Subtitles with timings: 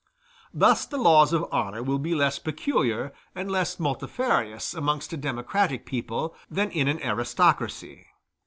[0.51, 5.85] Thus the laws of honor will be less peculiar and less multifarious amongst a democratic
[5.85, 8.07] people than in an aristocracy.